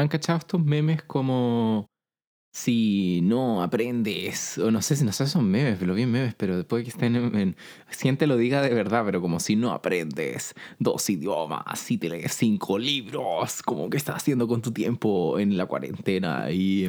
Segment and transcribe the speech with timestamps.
[0.00, 1.90] ¿Han cachado estos memes como
[2.52, 6.34] si no aprendes, o no sé si no sé, son memes, lo vi en memes,
[6.34, 10.54] pero después que estén en, en lo diga de verdad, pero como si no aprendes
[10.78, 15.56] dos idiomas, si te lees cinco libros, como que estás haciendo con tu tiempo en
[15.56, 16.88] la cuarentena y,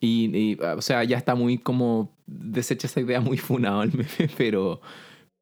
[0.00, 4.80] y, o sea, ya está muy como deshecha esa idea muy funado el meme, pero,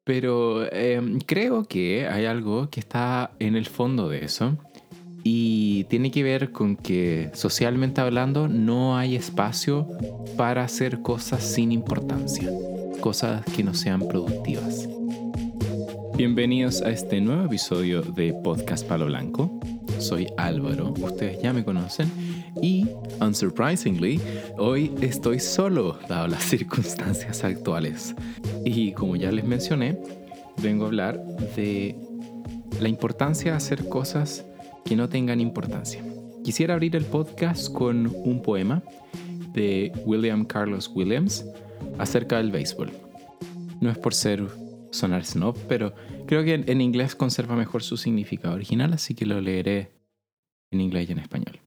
[0.03, 4.57] pero em, creo que hay algo que está en el fondo de eso
[5.23, 9.87] y tiene que ver con que socialmente hablando no hay espacio
[10.37, 12.49] para hacer cosas sin importancia,
[13.01, 14.87] cosas que no sean productivas.
[16.15, 19.59] Bienvenidos a este nuevo episodio de Podcast Palo Blanco.
[19.99, 22.11] Soy Álvaro, ustedes ya me conocen
[22.61, 22.87] y,
[23.19, 24.19] unsurprisingly,
[24.57, 28.15] hoy estoy solo dado las circunstancias actuales.
[28.65, 29.97] Y como ya les mencioné,
[30.61, 31.23] vengo a hablar
[31.55, 31.95] de
[32.79, 34.45] la importancia de hacer cosas
[34.87, 36.01] que no tengan importancia.
[36.45, 38.81] Quisiera abrir el podcast con un poema
[39.51, 41.45] de William Carlos Williams
[41.97, 42.89] acerca del béisbol.
[43.81, 44.47] No es por ser
[44.91, 45.93] sonar snob, pero
[46.25, 49.91] creo que en inglés conserva mejor su significado original, así que lo leeré
[50.71, 51.59] en inglés y en español.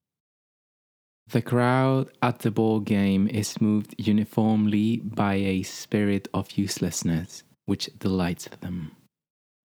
[1.31, 7.93] The crowd at the ball game is moved uniformly by a spirit of uselessness which
[7.99, 8.93] delights them.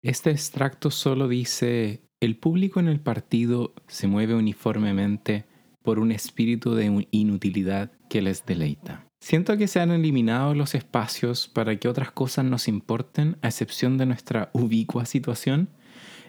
[0.02, 5.44] Este extracto solo dice el público en el partido se mueve uniformemente
[5.82, 9.06] por un espíritu de inutilidad que les deleita.
[9.20, 13.98] Siento que se han eliminado los espacios para que otras cosas nos importen a excepción
[13.98, 15.68] de nuestra ubicua situación.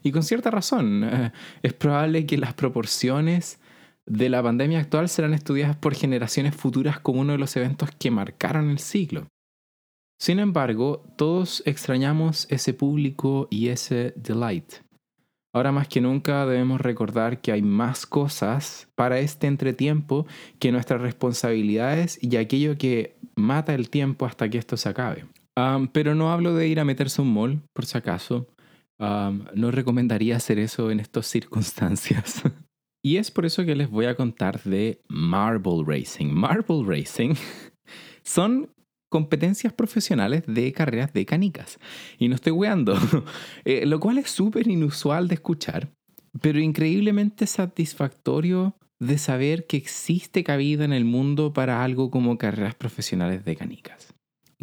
[0.03, 1.31] Y con cierta razón, eh,
[1.63, 3.59] es probable que las proporciones
[4.05, 8.11] de la pandemia actual serán estudiadas por generaciones futuras como uno de los eventos que
[8.11, 9.27] marcaron el siglo.
[10.19, 14.86] Sin embargo, todos extrañamos ese público y ese delight.
[15.53, 20.27] Ahora más que nunca debemos recordar que hay más cosas para este entretiempo
[20.59, 25.25] que nuestras responsabilidades y aquello que mata el tiempo hasta que esto se acabe.
[25.93, 28.47] pero no hablo de ir a meterse un mall, por si acaso.
[28.99, 32.43] no recomendaría hacer eso en estas circunstancias.
[33.03, 36.27] y es por eso que les voy a contar de Marble Racing.
[36.27, 37.33] Marble Racing
[38.23, 38.69] son
[39.09, 41.79] competencias profesionales de carreras de canicas.
[42.17, 42.95] Y no estoy weando,
[43.65, 45.89] eh, lo cual es súper inusual de escuchar,
[46.41, 52.75] pero increíblemente satisfactorio de saber que existe cabida en el mundo para algo como carreras
[52.75, 54.13] profesionales de canicas.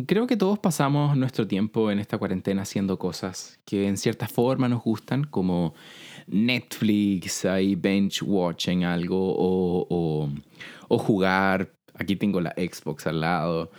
[0.09, 4.69] Creo que todos pasamos nuestro tiempo en esta cuarentena haciendo cosas que en cierta forma
[4.69, 5.75] nos gustan, como
[6.27, 10.31] Netflix, ahí bench watching algo o, o,
[10.89, 11.77] o jugar.
[11.95, 13.71] Aquí tengo la Xbox al lado.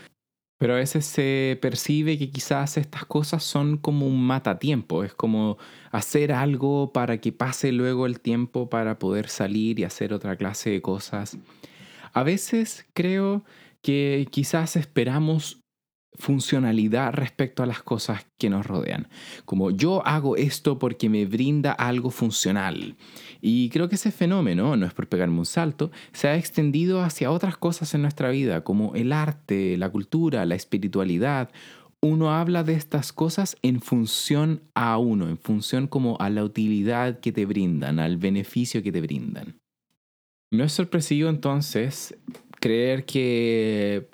[0.65, 5.59] Pero a veces se percibe que quizás estas cosas son como un matatiempo, es como
[5.91, 10.71] hacer algo para que pase luego el tiempo para poder salir y hacer otra clase
[10.71, 11.37] de cosas.
[12.13, 13.45] A veces creo
[13.83, 15.61] que quizás esperamos
[16.17, 19.07] funcionalidad respecto a las cosas que nos rodean.
[19.45, 22.95] Como yo hago esto porque me brinda algo funcional.
[23.41, 27.31] Y creo que ese fenómeno, no es por pegarme un salto, se ha extendido hacia
[27.31, 31.49] otras cosas en nuestra vida, como el arte, la cultura, la espiritualidad.
[32.01, 37.19] Uno habla de estas cosas en función a uno, en función como a la utilidad
[37.19, 39.59] que te brindan, al beneficio que te brindan.
[40.51, 42.15] No es sorpresivo entonces
[42.59, 44.09] creer que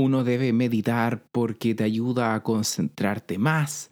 [0.00, 3.90] uno debe meditar porque te ayuda a concentrarte más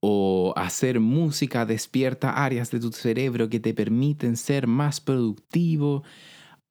[0.00, 6.02] o hacer música despierta áreas de tu cerebro que te permiten ser más productivo.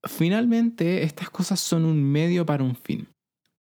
[0.03, 3.07] Finalmente, estas cosas son un medio para un fin.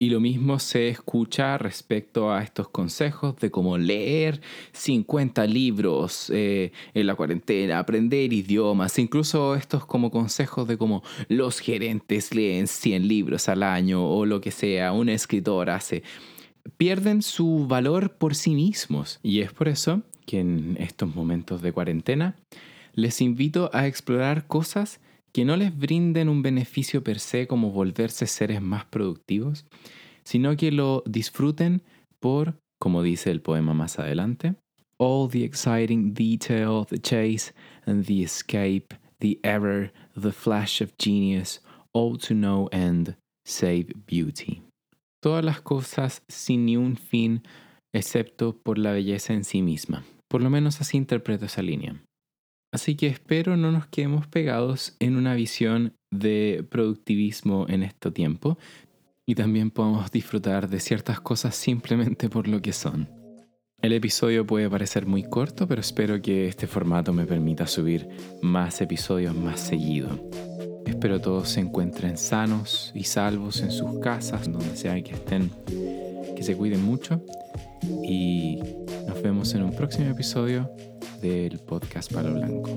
[0.02, 4.42] Y lo mismo se escucha respecto a estos consejos de cómo leer
[4.72, 11.60] 50 libros eh, en la cuarentena, aprender idiomas, incluso estos como consejos de cómo los
[11.60, 16.02] gerentes leen 100 libros al año o lo que sea, un escritor hace,
[16.78, 19.20] pierden su valor por sí mismos.
[19.22, 22.36] Y es por eso que en estos momentos de cuarentena
[22.96, 25.00] les invito a explorar cosas
[25.32, 29.66] que no les brinden un beneficio per se como volverse seres más productivos,
[30.24, 31.82] sino que lo disfruten
[32.20, 34.56] por, como dice el poema más adelante,
[34.98, 37.52] all the exciting detail, the chase
[37.86, 41.60] and the escape, the error, the flash of genius,
[41.94, 43.16] all to no end
[43.46, 44.62] save beauty.
[45.24, 47.44] Todas las cosas sin ni un fin
[47.94, 50.04] excepto por la belleza en sí misma.
[50.28, 52.02] Por lo menos así interpreto esa línea.
[52.74, 58.58] Así que espero no nos quedemos pegados en una visión de productivismo en este tiempo
[59.32, 63.08] y también podemos disfrutar de ciertas cosas simplemente por lo que son.
[63.82, 68.10] El episodio puede parecer muy corto, pero espero que este formato me permita subir
[68.42, 70.10] más episodios más seguido.
[70.86, 75.50] Espero todos se encuentren sanos y salvos en sus casas, donde sea que estén,
[76.36, 77.24] que se cuiden mucho
[78.04, 78.60] y
[79.08, 80.70] nos vemos en un próximo episodio
[81.22, 82.70] del podcast Palo Blanco.